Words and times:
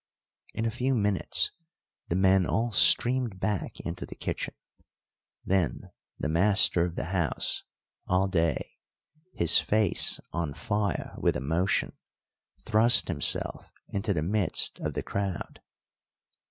In 0.55 0.65
a 0.65 0.71
few 0.71 0.95
minutes 0.95 1.51
the 2.07 2.15
men 2.15 2.47
all 2.47 2.71
streamed 2.71 3.39
back 3.39 3.79
into 3.81 4.03
the 4.03 4.15
kitchen. 4.15 4.55
Then 5.45 5.91
the 6.17 6.27
master 6.27 6.83
of 6.83 6.95
the 6.95 7.03
house, 7.13 7.65
Alday, 8.09 8.79
his 9.35 9.59
face 9.59 10.19
on 10.33 10.55
fire 10.55 11.13
with 11.19 11.35
emotion, 11.35 11.95
thrust 12.61 13.09
himself 13.09 13.71
into 13.89 14.11
the 14.11 14.23
midst 14.23 14.79
of 14.79 14.95
the 14.95 15.03
crowd. 15.03 15.61